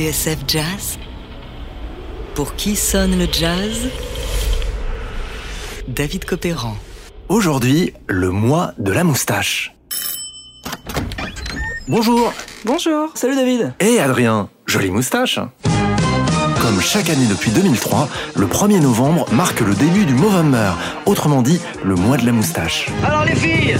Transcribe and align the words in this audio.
TSF 0.00 0.38
Jazz 0.48 0.98
Pour 2.34 2.54
qui 2.54 2.74
sonne 2.74 3.18
le 3.18 3.26
jazz? 3.30 3.90
David 5.88 6.24
Copéran. 6.24 6.74
Aujourd'hui, 7.28 7.92
le 8.06 8.30
mois 8.30 8.72
de 8.78 8.92
la 8.92 9.04
moustache. 9.04 9.74
Bonjour 11.86 12.32
Bonjour, 12.64 13.10
salut 13.14 13.36
David 13.36 13.74
Et 13.78 14.00
Adrien, 14.00 14.48
jolie 14.64 14.90
moustache 14.90 15.38
Comme 16.62 16.80
chaque 16.80 17.10
année 17.10 17.26
depuis 17.28 17.50
2003, 17.50 18.08
le 18.36 18.46
1er 18.46 18.80
novembre 18.80 19.26
marque 19.32 19.60
le 19.60 19.74
début 19.74 20.06
du 20.06 20.14
Movember, 20.14 20.72
autrement 21.04 21.42
dit 21.42 21.60
le 21.84 21.94
mois 21.94 22.16
de 22.16 22.24
la 22.24 22.32
moustache. 22.32 22.86
Alors 23.04 23.26
les 23.26 23.36
filles 23.36 23.76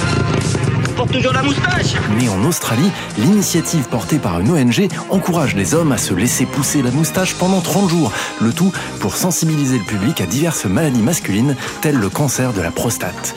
Porte 1.00 1.12
toujours 1.12 1.32
la 1.32 1.42
moustache 1.42 1.95
Mais 2.18 2.28
en 2.28 2.45
Australie, 2.45 2.90
l'initiative 3.16 3.88
portée 3.88 4.18
par 4.18 4.38
une 4.38 4.50
ONG 4.50 4.86
encourage 5.09 5.54
les 5.54 5.73
hommes 5.73 5.92
à 5.92 5.96
se 5.96 6.12
laisser 6.12 6.45
pousser 6.45 6.82
la 6.82 6.90
moustache 6.90 7.36
pendant 7.36 7.62
30 7.62 7.88
jours, 7.88 8.12
le 8.38 8.52
tout 8.52 8.70
pour 8.98 9.16
sensibiliser 9.16 9.78
le 9.78 9.84
public 9.84 10.20
à 10.20 10.26
diverses 10.26 10.66
maladies 10.66 11.00
masculines 11.00 11.56
telles 11.80 11.96
le 11.96 12.10
cancer 12.10 12.52
de 12.52 12.60
la 12.60 12.70
prostate. 12.70 13.34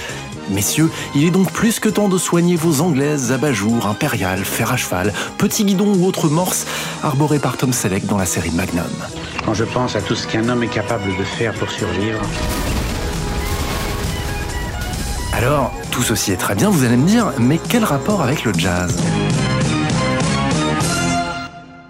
Messieurs, 0.50 0.92
il 1.16 1.24
est 1.24 1.32
donc 1.32 1.54
plus 1.54 1.80
que 1.80 1.88
temps 1.88 2.10
de 2.10 2.18
soigner 2.18 2.58
vos 2.58 2.82
anglaises, 2.82 3.32
abat-jours, 3.32 3.88
impériales, 3.88 4.44
fer 4.44 4.70
à 4.70 4.76
cheval, 4.76 5.14
petits 5.38 5.64
guidons 5.64 5.94
ou 5.94 6.06
autres 6.06 6.28
morses 6.28 6.66
arborés 7.02 7.40
par 7.40 7.56
Tom 7.56 7.72
Selleck 7.72 8.06
dans 8.08 8.18
la 8.18 8.26
série 8.26 8.52
Magnum. 8.52 8.84
Quand 9.46 9.54
je 9.54 9.64
pense 9.64 9.96
à 9.96 10.02
tout 10.02 10.16
ce 10.16 10.28
qu'un 10.28 10.50
homme 10.50 10.64
est 10.64 10.68
capable 10.68 11.16
de 11.18 11.24
faire 11.24 11.54
pour 11.54 11.72
survivre, 11.72 12.20
Alors, 15.36 15.74
tout 15.94 16.02
ceci 16.02 16.32
est 16.32 16.38
très 16.38 16.56
bien, 16.56 16.72
vous 16.72 16.84
allez 16.84 16.98
me 16.98 17.06
dire, 17.06 17.32
mais 17.38 17.60
quel 17.70 17.84
rapport 17.84 18.24
avec 18.24 18.46
le 18.46 18.52
jazz? 18.58 18.98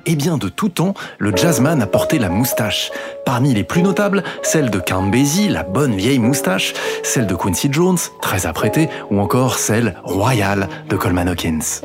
Eh 0.05 0.15
bien, 0.15 0.37
de 0.37 0.49
tout 0.49 0.67
temps, 0.67 0.93
le 1.19 1.33
jazzman 1.33 1.81
a 1.81 1.87
porté 1.87 2.19
la 2.19 2.27
moustache. 2.27 2.91
Parmi 3.25 3.53
les 3.53 3.63
plus 3.63 3.81
notables, 3.81 4.21
celle 4.41 4.69
de 4.69 4.79
Count 4.79 5.07
Basie, 5.07 5.47
la 5.47 5.63
bonne 5.63 5.95
vieille 5.95 6.19
moustache, 6.19 6.73
celle 7.01 7.27
de 7.27 7.33
Quincy 7.33 7.69
Jones, 7.71 7.97
très 8.21 8.45
apprêtée, 8.45 8.89
ou 9.09 9.21
encore 9.21 9.57
celle 9.57 9.95
royale 10.03 10.67
de 10.89 10.97
Coleman 10.97 11.29
Hawkins. 11.29 11.81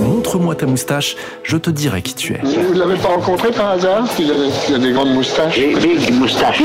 Montre-moi 0.00 0.54
ta 0.54 0.66
moustache, 0.66 1.16
je 1.42 1.56
te 1.56 1.70
dirai 1.70 2.02
qui 2.02 2.14
tu 2.14 2.34
es. 2.34 2.40
Vous 2.44 2.74
ne 2.74 2.78
l'avez 2.78 2.96
pas 2.96 3.08
rencontré 3.08 3.50
par 3.50 3.70
hasard? 3.70 4.06
Il 4.20 4.30
a, 4.30 4.34
il 4.68 4.74
a 4.76 4.78
des 4.78 4.92
grandes 4.92 5.14
moustaches. 5.14 5.58
et 5.58 5.74
big 5.74 6.12
moustache. 6.12 6.62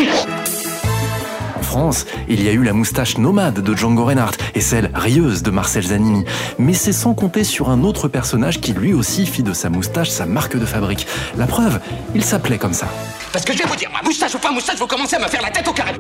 En 1.72 1.80
France, 1.80 2.06
il 2.28 2.44
y 2.44 2.50
a 2.50 2.52
eu 2.52 2.64
la 2.66 2.74
moustache 2.74 3.18
nomade 3.18 3.62
de 3.62 3.74
Django 3.74 4.04
Reinhardt 4.04 4.36
et 4.56 4.60
celle 4.60 4.92
rieuse 4.94 5.42
de 5.42 5.52
Marcel 5.52 5.84
Zanini. 5.84 6.26
Mais 6.60 6.74
c'est 6.74 6.92
sans 6.92 7.14
compter 7.14 7.46
sur 7.46 7.70
un 7.70 7.84
autre 7.84 8.10
personnage 8.10 8.60
qui 8.60 8.74
lui 8.74 8.94
aussi 8.94 9.26
fit 9.26 9.42
de 9.42 9.54
sa 9.54 9.70
moustache 9.70 10.10
sa 10.10 10.26
marque 10.26 10.58
de 10.58 10.66
fabrique. 10.66 11.08
La 11.38 11.48
preuve, 11.48 11.80
il 12.14 12.26
s'appelait 12.26 12.58
comme 12.58 12.74
ça. 12.74 12.88
Parce 13.32 13.46
que 13.46 13.54
je 13.54 13.60
vais 13.60 13.70
vous 13.70 13.78
dire, 13.78 13.90
moi, 13.90 14.02
moustache 14.04 14.36
ou 14.36 14.40
pas 14.40 14.52
moustache, 14.52 14.80
vous 14.80 14.86
commencez 14.86 15.16
à 15.16 15.20
me 15.20 15.28
faire 15.28 15.42
la 15.42 15.50
tête 15.50 15.66
au 15.66 15.72
carré. 15.72 15.94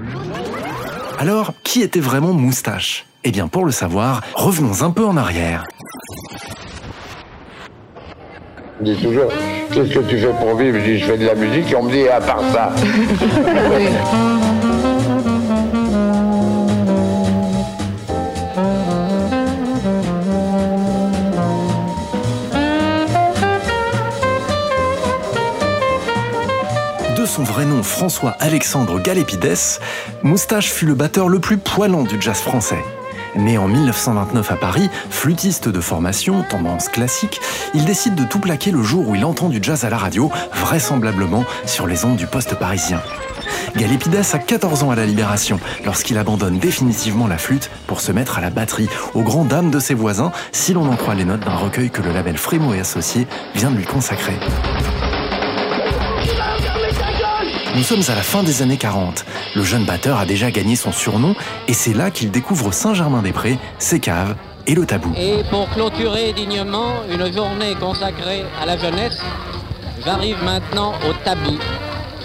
Alors, 1.17 1.53
qui 1.64 1.81
était 1.81 2.02
vraiment 2.02 2.33
Moustache? 2.33 3.05
Eh 3.23 3.31
bien, 3.31 3.47
pour 3.47 3.64
le 3.64 3.72
savoir, 3.72 4.19
revenons 4.33 4.83
un 4.83 4.92
peu 4.92 5.05
en 5.05 5.16
arrière. 5.16 5.64
On 8.77 8.83
me 8.83 8.93
dit 8.93 9.02
toujours, 9.02 9.32
qu'est-ce 9.71 9.93
que 9.93 9.99
tu 9.99 10.20
fais 10.20 10.33
pour 10.38 10.58
vivre? 10.58 10.80
Je 10.80 10.83
dis, 10.83 10.99
je 10.99 11.05
fais 11.05 11.17
de 11.17 11.26
la 11.26 11.36
musique 11.36 11.71
et 11.71 11.76
on 11.77 11.83
me 11.83 11.92
dit, 11.93 12.09
à 12.09 12.20
part 12.20 12.42
ça. 12.52 12.73
vrai 27.43 27.65
nom 27.65 27.83
François 27.83 28.35
Alexandre 28.39 28.99
Galépides, 28.99 29.79
Moustache 30.23 30.71
fut 30.71 30.85
le 30.85 30.95
batteur 30.95 31.29
le 31.29 31.39
plus 31.39 31.57
poilant 31.57 32.03
du 32.03 32.21
jazz 32.21 32.39
français. 32.39 32.83
Né 33.35 33.57
en 33.57 33.67
1929 33.67 34.52
à 34.52 34.55
Paris, 34.55 34.89
flûtiste 35.09 35.69
de 35.69 35.79
formation, 35.79 36.43
tendance 36.43 36.89
classique, 36.89 37.39
il 37.73 37.85
décide 37.85 38.15
de 38.15 38.25
tout 38.25 38.39
plaquer 38.39 38.71
le 38.71 38.83
jour 38.83 39.07
où 39.07 39.15
il 39.15 39.23
entend 39.23 39.49
du 39.49 39.59
jazz 39.61 39.85
à 39.85 39.89
la 39.89 39.97
radio, 39.97 40.31
vraisemblablement 40.53 41.45
sur 41.65 41.87
les 41.87 42.03
ondes 42.03 42.17
du 42.17 42.27
poste 42.27 42.55
parisien. 42.55 43.02
Galépides 43.75 44.25
a 44.33 44.37
14 44.37 44.83
ans 44.83 44.91
à 44.91 44.95
la 44.95 45.05
Libération, 45.05 45.59
lorsqu'il 45.85 46.17
abandonne 46.17 46.59
définitivement 46.59 47.27
la 47.27 47.37
flûte 47.37 47.71
pour 47.87 48.02
se 48.02 48.11
mettre 48.11 48.37
à 48.37 48.41
la 48.41 48.49
batterie, 48.49 48.89
aux 49.13 49.23
grand 49.23 49.45
dames 49.45 49.71
de 49.71 49.79
ses 49.79 49.93
voisins, 49.93 50.31
si 50.52 50.73
l'on 50.73 50.91
en 50.91 50.95
croit 50.95 51.15
les 51.15 51.25
notes 51.25 51.45
d'un 51.45 51.55
recueil 51.55 51.89
que 51.89 52.02
le 52.02 52.11
label 52.11 52.37
Frémo 52.37 52.73
et 52.73 52.81
Associés 52.81 53.27
vient 53.55 53.71
de 53.71 53.77
lui 53.77 53.85
consacrer. 53.85 54.37
Nous 57.73 57.83
sommes 57.83 58.02
à 58.09 58.15
la 58.15 58.21
fin 58.21 58.43
des 58.43 58.61
années 58.61 58.77
40. 58.77 59.26
Le 59.55 59.64
jeune 59.64 59.86
batteur 59.86 60.20
a 60.20 60.26
déjà 60.26 60.52
gagné 60.52 60.76
son 60.76 60.92
surnom 60.92 61.36
et 61.70 61.73
c'est 61.73 61.93
là 61.93 62.11
qu'il 62.11 62.30
découvre 62.30 62.73
Saint-Germain-des-Prés, 62.73 63.58
ses 63.80 64.02
caves 64.02 64.36
et 64.67 64.76
le 64.76 64.86
tabou. 64.86 65.14
Et 65.17 65.42
pour 65.49 65.70
clôturer 65.70 66.33
dignement 66.33 66.95
une 67.09 67.32
journée 67.33 67.76
consacrée 67.80 68.43
à 68.61 68.65
la 68.65 68.77
jeunesse, 68.77 69.17
j'arrive 70.05 70.43
maintenant 70.43 70.93
au 71.09 71.14
tabou. 71.23 71.58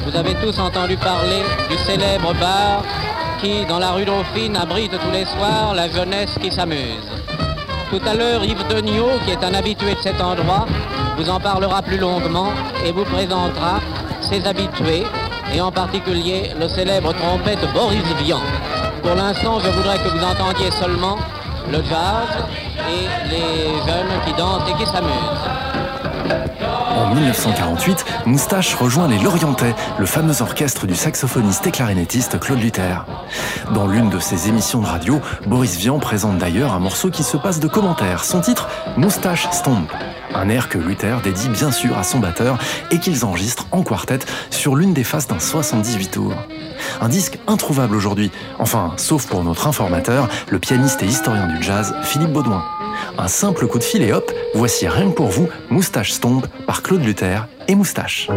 Vous 0.05 0.17
avez 0.17 0.34
tous 0.34 0.59
entendu 0.59 0.97
parler 0.97 1.43
du 1.71 1.77
célèbre 1.78 2.34
bar 2.34 2.83
qui, 3.41 3.65
dans 3.67 3.78
la 3.78 3.93
rue 3.93 4.05
Dauphine, 4.05 4.57
abrite 4.57 4.93
tous 4.93 5.13
les 5.13 5.27
soirs 5.27 5.75
la 5.75 5.89
jeunesse 5.89 6.37
qui 6.43 6.51
s'amuse. 6.51 7.07
Tout 7.91 8.01
à 8.05 8.15
l'heure, 8.15 8.45
Yves 8.45 8.67
Degnaud, 8.69 9.21
qui 9.25 9.31
est 9.31 9.45
un 9.45 9.55
habitué 9.55 9.95
de 9.95 10.01
cet 10.03 10.21
endroit, 10.21 10.67
vous 11.17 11.31
en 11.31 11.39
parlera 11.39 11.83
plus 11.83 11.99
longuement 11.99 12.53
et 12.84 12.91
vous 12.91 13.05
présentera 13.05 13.81
ses 14.21 14.45
habitués, 14.45 15.05
et 15.55 15.61
en 15.61 15.71
particulier 15.71 16.51
le 16.59 16.69
célèbre 16.69 17.12
trompette 17.15 17.61
Boris 17.73 18.03
Vian. 18.23 18.41
Pour 19.03 19.15
l'instant, 19.15 19.59
je 19.61 19.71
voudrais 19.71 19.99
que 19.99 20.09
vous 20.09 20.25
entendiez 20.25 20.71
seulement 20.71 21.17
le 21.71 21.79
jazz 21.79 22.45
et 22.89 23.31
les 23.31 23.69
jeunes 23.87 24.21
qui 24.27 24.33
dansent 24.34 24.69
et 24.69 24.75
qui 24.75 24.87
s'amusent. 24.87 26.56
En 26.97 27.15
1948, 27.15 28.07
Moustache 28.25 28.75
rejoint 28.75 29.07
les 29.07 29.19
Lorientais, 29.19 29.75
le 29.99 30.07
fameux 30.07 30.41
orchestre 30.41 30.87
du 30.87 30.95
saxophoniste 30.95 31.67
et 31.67 31.71
clarinettiste 31.71 32.41
Claude 32.41 32.62
Luther. 32.62 33.05
Dans 33.75 33.87
l'une 33.87 34.09
de 34.09 34.19
ses 34.19 34.49
émissions 34.49 34.81
de 34.81 34.87
radio, 34.87 35.21
Boris 35.47 35.77
Vian 35.77 35.99
présente 35.99 36.39
d'ailleurs 36.39 36.73
un 36.73 36.79
morceau 36.79 37.11
qui 37.11 37.23
se 37.23 37.37
passe 37.37 37.61
de 37.61 37.69
commentaires. 37.69 38.25
Son 38.25 38.41
titre, 38.41 38.69
Moustache 38.97 39.47
Stomp. 39.51 39.93
Un 40.34 40.49
air 40.49 40.71
que 40.71 40.79
Luther 40.79 41.21
dédie 41.23 41.51
bien 41.51 41.71
sûr 41.71 41.99
à 41.99 42.03
son 42.03 42.19
batteur 42.19 42.59
et 42.91 42.99
qu'ils 42.99 43.27
enregistrent 43.27 43.67
en 43.73 43.83
quartet 43.83 44.21
sur 44.49 44.75
l'une 44.75 44.95
des 44.95 45.05
faces 45.05 45.28
d'un 45.28 45.39
78 45.39 46.11
tours. 46.11 46.34
Un 47.03 47.11
disque 47.11 47.39
introuvable 47.47 47.95
aujourd'hui, 47.95 48.31
enfin, 48.59 48.95
sauf 48.97 49.27
pour 49.27 49.45
notre 49.45 49.67
informateur, 49.67 50.28
le 50.49 50.59
pianiste 50.59 51.03
et 51.03 51.07
historien 51.07 51.47
du 51.47 51.63
jazz, 51.63 51.95
Philippe 52.05 52.33
Baudouin. 52.33 52.65
Un 53.19 53.29
simple 53.29 53.67
coup 53.67 53.79
de 53.79 53.84
fil 53.84 54.03
et 54.03 54.12
hop, 54.12 54.31
voici 54.55 54.89
rien 54.89 55.11
que 55.11 55.15
pour 55.15 55.29
vous, 55.29 55.49
Moustache 55.71 56.12
Stomp 56.12 56.47
par 56.67 56.83
Claude 56.83 57.05
Luther 57.05 57.49
et 57.69 57.75
Moustache. 57.75 58.29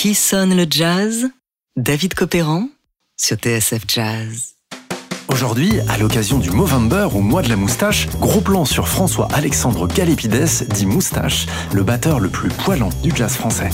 Qui 0.00 0.14
sonne 0.14 0.56
le 0.56 0.64
jazz? 0.66 1.28
David 1.76 2.14
Copéran 2.14 2.70
sur 3.20 3.36
TSF 3.36 3.82
Jazz. 3.86 4.54
Aujourd'hui, 5.28 5.72
à 5.90 5.98
l'occasion 5.98 6.38
du 6.38 6.50
Movember 6.50 7.08
ou 7.12 7.20
mois 7.20 7.42
de 7.42 7.50
la 7.50 7.56
moustache, 7.56 8.08
gros 8.18 8.40
plan 8.40 8.64
sur 8.64 8.88
François-Alexandre 8.88 9.86
Galipides, 9.88 10.66
dit 10.72 10.86
Moustache, 10.86 11.44
le 11.74 11.82
batteur 11.82 12.18
le 12.18 12.30
plus 12.30 12.48
poilant 12.48 12.88
du 13.02 13.12
jazz 13.14 13.34
français. 13.34 13.68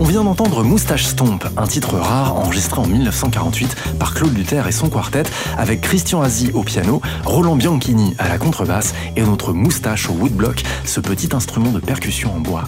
On 0.00 0.04
vient 0.04 0.24
d'entendre 0.24 0.64
Moustache 0.64 1.04
Stomp, 1.04 1.44
un 1.56 1.68
titre 1.68 1.94
rare 1.94 2.34
enregistré 2.34 2.80
en 2.80 2.86
1948 2.88 3.76
par 4.00 4.12
Claude 4.12 4.36
Luther 4.36 4.66
et 4.66 4.72
son 4.72 4.90
quartet, 4.90 5.22
avec 5.56 5.82
Christian 5.82 6.20
Azi 6.20 6.50
au 6.52 6.64
piano, 6.64 7.00
Roland 7.24 7.54
Bianchini 7.54 8.16
à 8.18 8.28
la 8.28 8.38
contrebasse 8.38 8.92
et 9.14 9.22
notre 9.22 9.52
moustache 9.52 10.10
au 10.10 10.14
woodblock, 10.14 10.64
ce 10.84 10.98
petit 10.98 11.28
instrument 11.32 11.70
de 11.70 11.78
percussion 11.78 12.34
en 12.34 12.40
bois. 12.40 12.64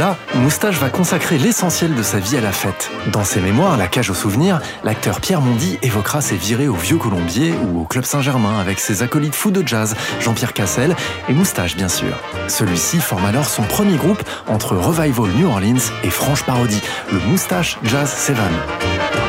Là, 0.00 0.16
Moustache 0.34 0.78
va 0.78 0.88
consacrer 0.88 1.36
l'essentiel 1.36 1.94
de 1.94 2.02
sa 2.02 2.18
vie 2.18 2.38
à 2.38 2.40
la 2.40 2.52
fête. 2.52 2.90
Dans 3.12 3.22
ses 3.22 3.38
mémoires, 3.38 3.76
La 3.76 3.86
cage 3.86 4.08
aux 4.08 4.14
souvenirs, 4.14 4.58
l'acteur 4.82 5.20
Pierre 5.20 5.42
Mondy 5.42 5.78
évoquera 5.82 6.22
ses 6.22 6.36
virées 6.36 6.68
au 6.68 6.74
Vieux 6.74 6.96
Colombier 6.96 7.52
ou 7.52 7.82
au 7.82 7.84
Club 7.84 8.04
Saint-Germain 8.06 8.58
avec 8.58 8.80
ses 8.80 9.02
acolytes 9.02 9.34
fous 9.34 9.50
de 9.50 9.62
jazz, 9.66 9.94
Jean-Pierre 10.20 10.54
Cassel 10.54 10.96
et 11.28 11.34
Moustache 11.34 11.76
bien 11.76 11.90
sûr. 11.90 12.16
Celui-ci 12.48 12.98
forme 12.98 13.26
alors 13.26 13.46
son 13.46 13.62
premier 13.62 13.96
groupe 13.96 14.22
entre 14.48 14.74
Revival 14.74 15.32
New 15.36 15.48
Orleans 15.48 15.92
et 16.02 16.10
Franche 16.10 16.44
Parodie, 16.44 16.82
le 17.12 17.18
Moustache 17.18 17.76
Jazz 17.84 18.10
Seven. 18.10 19.19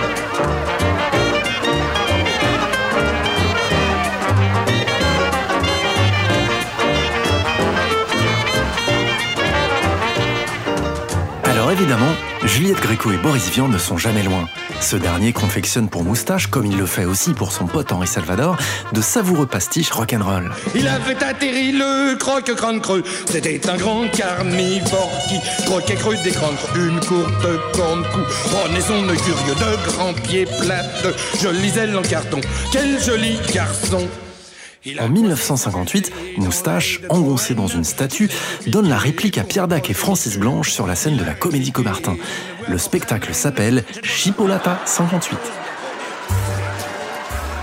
Évidemment, 11.82 12.14
Juliette 12.44 12.80
Gréco 12.80 13.12
et 13.12 13.18
Boris 13.18 13.50
Vian 13.50 13.68
ne 13.68 13.80
sont 13.80 13.98
jamais 13.98 14.22
loin. 14.22 14.48
Ce 14.82 14.96
dernier 14.96 15.34
confectionne 15.34 15.90
pour 15.90 16.04
Moustache, 16.04 16.46
comme 16.46 16.68
il 16.68 16.78
le 16.78 16.86
fait 16.86 17.06
aussi 17.06 17.34
pour 17.34 17.52
son 17.52 17.66
pote 17.66 17.92
Henri 17.92 18.06
Salvador, 18.06 18.56
de 18.94 19.02
savoureux 19.02 19.48
pastiches 19.48 19.90
rock'n'roll. 19.90 20.52
Il 20.76 20.88
avait 20.88 21.24
atterri 21.24 21.72
le 21.72 22.16
croque 22.18 22.54
crâne 22.56 22.82
creux. 22.82 23.04
C'était 23.26 23.68
un 23.68 23.78
grand 23.78 24.08
carnivore 24.10 25.12
qui 25.28 25.40
croquait 25.66 25.96
creux 25.96 26.18
des 26.24 26.32
crânes. 26.32 26.56
Une 26.76 27.00
courte 27.00 27.48
corne 27.74 28.04
cou, 28.04 28.20
prenait 28.46 28.82
son 28.82 29.10
œil 29.10 29.18
curieux 29.18 29.56
de 29.56 29.88
grands 29.88 30.14
pieds 30.14 30.46
plates, 30.46 31.04
de 31.04 31.40
jolies 31.42 31.78
ailes 31.80 31.98
en 31.98 32.04
carton. 32.04 32.42
Quel 32.72 33.02
joli 33.02 33.40
garçon! 33.52 34.08
En 35.00 35.10
1958, 35.10 36.12
Moustache, 36.38 37.02
engoncé 37.10 37.54
dans 37.54 37.68
une 37.68 37.84
statue, 37.84 38.32
donne 38.66 38.90
la 38.90 38.98
réplique 38.98 39.38
à 39.38 39.44
Pierre 39.44 39.68
Dac 39.68 39.92
et 39.92 39.94
Francis 39.94 40.40
Blanche 40.40 40.72
sur 40.72 40.88
la 40.88 40.96
scène 40.96 41.18
de 41.18 41.24
la 41.24 41.36
Comédie 41.36 41.72
Comartin. 41.72 42.18
Le 42.68 42.80
spectacle 42.80 43.36
s'appelle 43.36 43.84
Chipolata 44.02 44.80
58. 44.86 45.38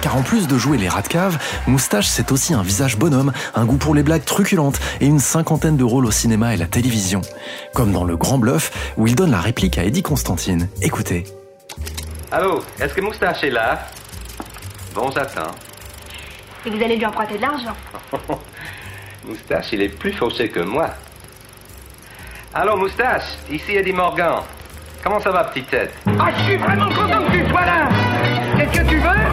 Car 0.01 0.17
en 0.17 0.23
plus 0.23 0.47
de 0.47 0.57
jouer 0.57 0.79
les 0.79 0.89
rats 0.89 1.03
de 1.03 1.09
cave, 1.09 1.39
Moustache 1.67 2.07
c'est 2.07 2.31
aussi 2.31 2.55
un 2.55 2.63
visage 2.63 2.97
bonhomme, 2.97 3.33
un 3.57 3.65
goût 3.65 3.79
pour 3.79 3.97
les 3.97 4.05
blagues 4.05 4.25
truculentes 4.25 4.79
et 5.01 5.07
une 5.07 5.19
cinquantaine 5.19 5.77
de 5.77 5.83
rôles 5.83 6.07
au 6.07 6.13
cinéma 6.13 6.55
et 6.55 6.57
la 6.57 6.67
télévision. 6.67 7.23
Comme 7.75 7.91
dans 7.91 8.05
Le 8.05 8.17
Grand 8.17 8.39
Bluff, 8.39 8.93
où 8.97 9.09
il 9.09 9.17
donne 9.17 9.33
la 9.33 9.41
réplique 9.41 9.77
à 9.77 9.83
Eddie 9.83 10.05
Constantine. 10.05 10.69
Écoutez. 10.83 11.25
Allô, 12.31 12.63
est-ce 12.79 12.95
que 12.95 13.01
Moustache 13.01 13.43
est 13.43 13.51
là? 13.51 13.89
Bon, 14.95 15.11
j'attends. 15.11 15.51
Et 16.67 16.71
vous 16.71 16.83
allez 16.83 16.97
lui 16.97 17.07
emprunter 17.07 17.37
de 17.37 17.43
l'argent. 17.43 17.77
Moustache, 19.25 19.73
il 19.73 19.83
est 19.83 19.89
plus 19.89 20.13
fauché 20.13 20.49
que 20.49 20.61
moi. 20.61 20.91
Allô, 22.55 22.77
Moustache, 22.77 23.39
ici 23.51 23.77
Eddie 23.77 23.93
Morgan. 23.93 24.43
Comment 25.03 25.21
ça 25.21 25.31
va, 25.31 25.45
petite 25.45 25.71
tête? 25.71 25.95
Ah, 26.19 26.31
je 26.37 26.43
suis 26.45 26.57
vraiment 26.57 26.89
content 26.89 27.23
que 27.25 27.33
tu 27.33 27.49
sois 27.51 27.65
là 27.65 27.89
Qu'est-ce 28.57 28.81
que 28.81 28.89
tu 28.89 28.97
veux? 28.97 29.28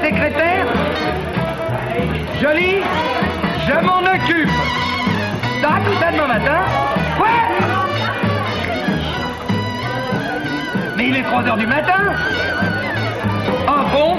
Tes 0.00 0.08
secrétaires 0.10 0.66
Joli 2.40 2.76
Je 3.66 3.84
m'en 3.84 3.98
occupe. 4.00 4.50
T'auras 5.60 5.80
tout 5.80 5.94
ça 6.00 6.12
demain 6.12 6.26
matin? 6.26 6.60
Quoi 7.16 7.26
Mais 10.96 11.08
il 11.08 11.16
est 11.16 11.22
3 11.22 11.42
heures 11.46 11.56
du 11.56 11.66
matin. 11.66 12.12
Ah 13.66 13.84
Bon, 13.92 14.16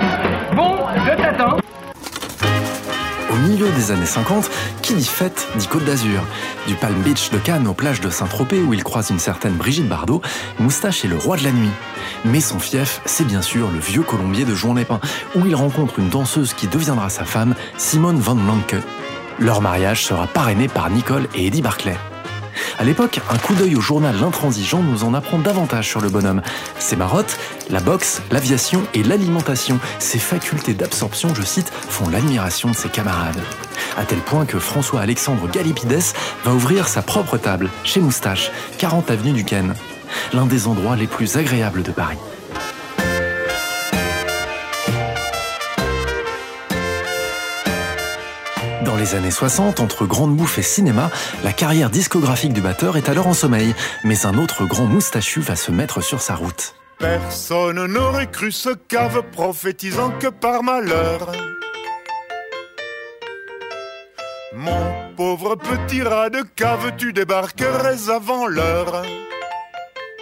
milieu 3.49 3.69
des 3.71 3.91
années 3.91 4.05
50, 4.05 4.49
qui 4.81 4.93
dit 4.93 5.05
fête 5.05 5.47
dit 5.55 5.67
Côte 5.67 5.83
d'Azur. 5.83 6.21
Du 6.67 6.75
Palm 6.75 7.01
Beach 7.01 7.31
de 7.31 7.39
Cannes 7.39 7.67
aux 7.67 7.73
plages 7.73 7.99
de 7.99 8.09
Saint-Tropez 8.09 8.61
où 8.61 8.73
il 8.73 8.83
croise 8.83 9.09
une 9.09 9.19
certaine 9.19 9.53
Brigitte 9.53 9.87
Bardot, 9.87 10.21
Moustache 10.59 11.03
est 11.03 11.07
le 11.07 11.17
roi 11.17 11.35
de 11.35 11.43
la 11.43 11.51
nuit. 11.51 11.71
Mais 12.25 12.41
son 12.41 12.59
fief, 12.59 13.01
c'est 13.05 13.25
bien 13.25 13.41
sûr 13.41 13.71
le 13.71 13.79
vieux 13.79 14.03
Colombier 14.03 14.45
de 14.45 14.53
Jouan 14.53 14.75
Lépin, 14.75 14.99
où 15.35 15.45
il 15.45 15.55
rencontre 15.55 15.99
une 15.99 16.09
danseuse 16.09 16.53
qui 16.53 16.67
deviendra 16.67 17.09
sa 17.09 17.25
femme, 17.25 17.55
Simone 17.77 18.19
Van 18.19 18.35
Lanke. 18.35 18.75
Leur 19.39 19.61
mariage 19.61 20.05
sera 20.05 20.27
parrainé 20.27 20.67
par 20.67 20.89
Nicole 20.89 21.27
et 21.33 21.47
Eddie 21.47 21.61
Barclay. 21.61 21.97
À 22.79 22.85
l'époque, 22.85 23.19
un 23.29 23.37
coup 23.37 23.55
d'œil 23.55 23.75
au 23.75 23.81
journal 23.81 24.15
L'Intransigeant 24.21 24.81
nous 24.81 25.03
en 25.03 25.13
apprend 25.13 25.37
davantage 25.37 25.89
sur 25.89 25.99
le 25.99 26.07
bonhomme. 26.07 26.41
Ses 26.79 26.95
marottes, 26.95 27.37
la 27.69 27.81
boxe, 27.81 28.21
l'aviation 28.31 28.81
et 28.93 29.03
l'alimentation, 29.03 29.79
ses 29.99 30.17
facultés 30.17 30.73
d'absorption, 30.73 31.35
je 31.35 31.41
cite, 31.41 31.69
font 31.73 32.07
l'admiration 32.07 32.71
de 32.71 32.75
ses 32.75 32.87
camarades. 32.87 33.41
À 33.97 34.05
tel 34.05 34.19
point 34.19 34.45
que 34.45 34.59
François-Alexandre 34.59 35.49
Galipides 35.49 36.13
va 36.45 36.53
ouvrir 36.53 36.87
sa 36.87 37.01
propre 37.01 37.37
table 37.37 37.69
chez 37.83 37.99
Moustache, 37.99 38.49
40 38.77 39.11
avenue 39.11 39.33
du 39.33 39.43
Ken. 39.43 39.73
L'un 40.31 40.45
des 40.45 40.65
endroits 40.67 40.95
les 40.95 41.07
plus 41.07 41.35
agréables 41.35 41.83
de 41.83 41.91
Paris. 41.91 42.17
Les 48.99 49.15
années 49.15 49.31
60, 49.31 49.79
entre 49.79 50.05
grande 50.05 50.35
bouffe 50.35 50.57
et 50.57 50.63
cinéma, 50.63 51.09
la 51.43 51.53
carrière 51.53 51.89
discographique 51.89 52.53
du 52.53 52.61
batteur 52.61 52.97
est 52.97 53.09
alors 53.09 53.27
en 53.27 53.33
sommeil, 53.33 53.73
mais 54.03 54.25
un 54.25 54.37
autre 54.37 54.65
grand 54.65 54.85
moustachu 54.85 55.39
va 55.39 55.55
se 55.55 55.71
mettre 55.71 56.01
sur 56.01 56.21
sa 56.21 56.35
route. 56.35 56.75
Personne 56.99 57.85
n'aurait 57.85 58.29
cru 58.29 58.51
ce 58.51 58.69
cave 58.69 59.23
prophétisant 59.31 60.11
que 60.19 60.27
par 60.27 60.63
malheur. 60.63 61.31
Mon 64.53 65.13
pauvre 65.15 65.55
petit 65.55 66.01
rat 66.01 66.29
de 66.29 66.43
cave, 66.55 66.91
tu 66.97 67.13
débarquerais 67.13 68.09
avant 68.09 68.47
l'heure. 68.47 69.03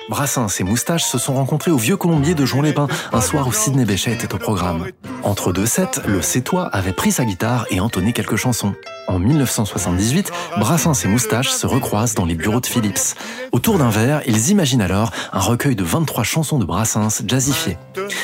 Brassens 0.09 0.59
et 0.59 0.63
Moustache 0.63 1.03
se 1.03 1.17
sont 1.17 1.33
rencontrés 1.33 1.71
au 1.71 1.77
Vieux 1.77 1.97
Colombier 1.97 2.33
de 2.33 2.45
Jean-Lépin, 2.45 2.87
un 3.11 3.21
soir 3.21 3.47
où 3.47 3.51
Sidney 3.51 3.83
Bechet 3.83 4.13
était 4.13 4.33
au 4.33 4.37
programme. 4.37 4.87
Entre 5.23 5.51
deux 5.51 5.65
sets, 5.65 6.01
le 6.05 6.21
Cétois 6.21 6.65
avait 6.67 6.93
pris 6.93 7.11
sa 7.11 7.25
guitare 7.25 7.65
et 7.71 7.81
entonné 7.81 8.13
quelques 8.13 8.37
chansons. 8.37 8.73
En 9.07 9.19
1978, 9.19 10.31
Brassens 10.59 11.03
et 11.03 11.07
Moustache 11.07 11.49
se 11.49 11.67
recroisent 11.67 12.15
dans 12.15 12.25
les 12.25 12.35
bureaux 12.35 12.61
de 12.61 12.65
Philips. 12.65 13.15
Autour 13.51 13.79
d'un 13.79 13.89
verre, 13.89 14.21
ils 14.25 14.49
imaginent 14.49 14.81
alors 14.81 15.11
un 15.33 15.39
recueil 15.39 15.75
de 15.75 15.83
23 15.83 16.23
chansons 16.23 16.57
de 16.57 16.65
Brassens 16.65 17.23
jazzifiées. 17.27 17.77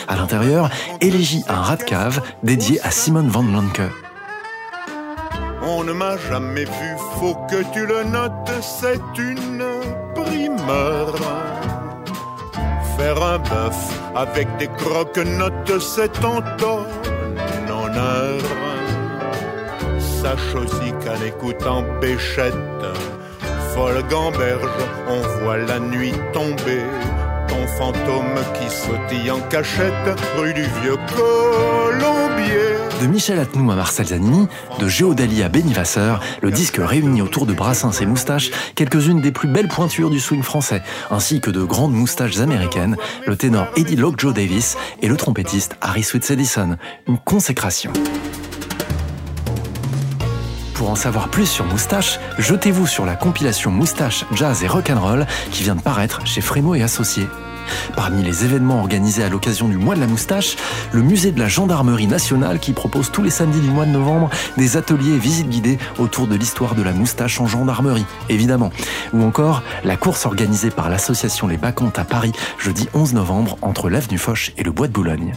À 0.07 0.15
l'intérieur, 0.15 0.69
élégie 1.01 1.43
un 1.49 1.61
rat 1.61 1.77
de 1.77 1.83
cave 1.83 2.21
dédié 2.43 2.79
à 2.81 2.91
Simone 2.91 3.27
Van 3.27 3.43
Lanke. 3.43 3.81
Un 13.05 13.37
bœuf 13.37 13.99
avec 14.15 14.47
des 14.57 14.67
croque-notes, 14.67 15.81
c'est 15.81 16.23
en 16.23 16.41
ton 16.57 16.85
honneur. 17.69 18.39
Sache 19.99 20.55
aussi 20.55 20.93
qu'en 21.03 21.21
écoutant 21.21 21.83
Béchette, 21.99 22.53
folle 23.73 24.03
gamberge, 24.09 24.69
on 25.09 25.19
voit 25.43 25.57
la 25.57 25.79
nuit 25.79 26.13
tomber. 26.31 26.85
Ton 27.49 27.67
fantôme 27.77 28.39
qui 28.53 28.69
sautille 28.69 29.31
en 29.31 29.41
cachette, 29.49 30.07
rue 30.37 30.53
du 30.53 30.63
Vieux 30.81 30.97
Colombier. 31.13 32.72
De 33.03 33.07
Michel 33.09 33.37
Atnou 33.37 33.69
à 33.69 33.75
Marcel 33.75 34.07
Zanini, 34.07 34.47
de 34.79 34.87
Géodalie 34.87 35.43
à 35.43 35.49
Benny 35.49 35.73
Vasseur, 35.73 36.21
le 36.41 36.51
disque 36.51 36.79
réunit 36.79 37.21
autour 37.21 37.45
de 37.45 37.51
Brassens 37.51 37.99
et 37.99 38.05
Moustaches 38.05 38.49
quelques-unes 38.75 39.19
des 39.19 39.33
plus 39.33 39.49
belles 39.49 39.67
pointures 39.67 40.09
du 40.09 40.21
swing 40.21 40.41
français, 40.41 40.81
ainsi 41.11 41.41
que 41.41 41.51
de 41.51 41.61
grandes 41.65 41.91
moustaches 41.91 42.39
américaines, 42.39 42.95
le 43.27 43.35
ténor 43.35 43.67
Eddie 43.75 43.97
Lockjaw 43.97 44.31
Davis 44.31 44.77
et 45.01 45.09
le 45.09 45.17
trompettiste 45.17 45.75
Harry 45.81 46.01
Sweets 46.01 46.31
Edison. 46.31 46.77
Une 47.05 47.17
consécration. 47.17 47.91
Pour 50.73 50.89
en 50.89 50.95
savoir 50.95 51.27
plus 51.27 51.47
sur 51.47 51.65
Moustache, 51.65 52.21
jetez-vous 52.39 52.87
sur 52.87 53.05
la 53.05 53.17
compilation 53.17 53.69
Moustache, 53.69 54.23
Jazz 54.33 54.63
et 54.63 54.67
Rock'n'Roll 54.69 55.27
qui 55.51 55.63
vient 55.63 55.75
de 55.75 55.81
paraître 55.81 56.25
chez 56.25 56.39
Frémo 56.39 56.73
et 56.73 56.83
Associés. 56.83 57.27
Parmi 57.95 58.23
les 58.23 58.45
événements 58.45 58.79
organisés 58.79 59.23
à 59.23 59.29
l'occasion 59.29 59.67
du 59.67 59.77
mois 59.77 59.95
de 59.95 59.99
la 59.99 60.07
moustache, 60.07 60.55
le 60.91 61.01
musée 61.01 61.31
de 61.31 61.39
la 61.39 61.47
gendarmerie 61.47 62.07
nationale 62.07 62.59
qui 62.59 62.73
propose 62.73 63.11
tous 63.11 63.23
les 63.23 63.29
samedis 63.29 63.59
du 63.59 63.69
mois 63.69 63.85
de 63.85 63.91
novembre 63.91 64.29
des 64.57 64.77
ateliers 64.77 65.13
et 65.15 65.19
visites 65.19 65.49
guidées 65.49 65.77
autour 65.99 66.27
de 66.27 66.35
l'histoire 66.35 66.75
de 66.75 66.83
la 66.83 66.93
moustache 66.93 67.39
en 67.39 67.47
gendarmerie, 67.47 68.05
évidemment. 68.29 68.71
Ou 69.13 69.23
encore 69.23 69.63
la 69.83 69.97
course 69.97 70.25
organisée 70.25 70.69
par 70.69 70.89
l'association 70.89 71.47
Les 71.47 71.57
Bacchantes 71.57 71.99
à 71.99 72.03
Paris 72.03 72.31
jeudi 72.57 72.87
11 72.93 73.13
novembre 73.13 73.57
entre 73.61 73.89
l'avenue 73.89 74.17
Foch 74.17 74.53
et 74.57 74.63
le 74.63 74.71
bois 74.71 74.87
de 74.87 74.93
Boulogne. 74.93 75.33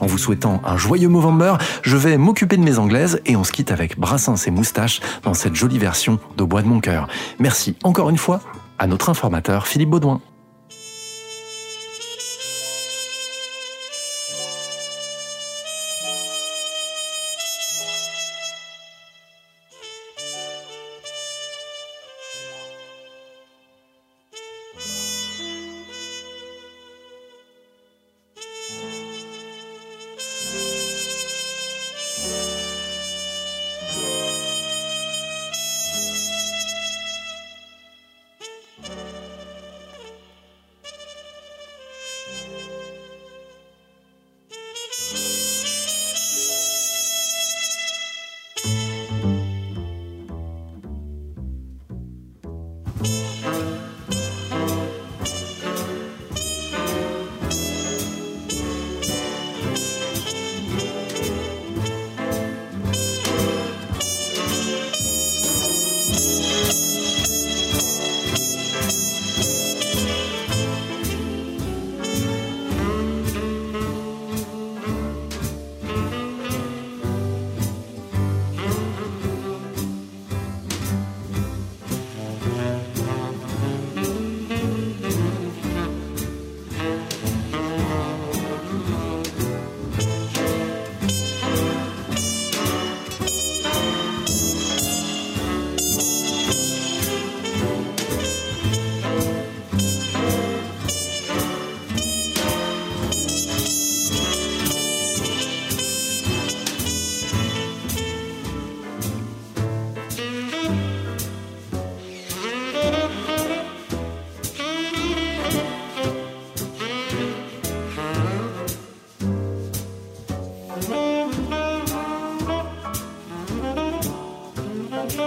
En 0.00 0.06
vous 0.06 0.18
souhaitant 0.18 0.60
un 0.64 0.76
joyeux 0.76 1.08
Movember, 1.08 1.54
je 1.82 1.96
vais 1.96 2.16
m'occuper 2.16 2.56
de 2.56 2.62
mes 2.62 2.78
anglaises 2.78 3.20
et 3.26 3.36
on 3.36 3.44
se 3.44 3.52
quitte 3.52 3.70
avec 3.70 3.98
Brassens 3.98 4.46
et 4.46 4.50
Moustache 4.50 5.00
dans 5.22 5.34
cette 5.34 5.54
jolie 5.54 5.78
version 5.78 6.18
de 6.36 6.44
Bois 6.44 6.62
de 6.62 6.68
mon 6.68 6.80
cœur. 6.80 7.08
Merci 7.38 7.76
encore 7.82 8.10
une 8.10 8.18
fois 8.18 8.40
à 8.78 8.86
notre 8.86 9.10
informateur 9.10 9.66
Philippe 9.66 9.90
Baudouin. 9.90 10.20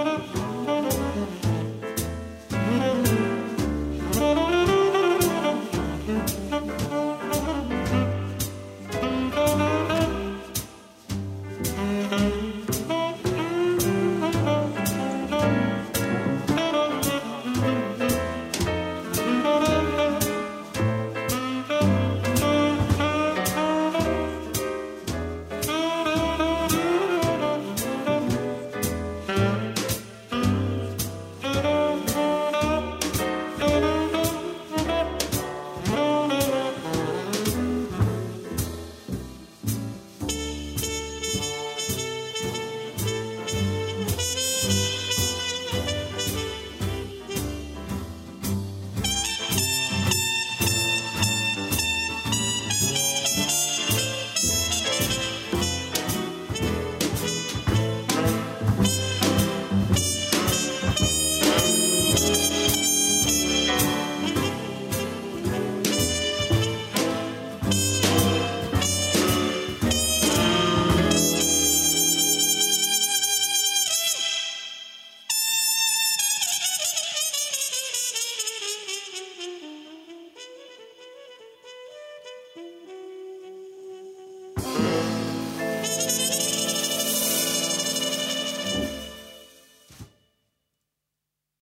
Música 0.03 0.50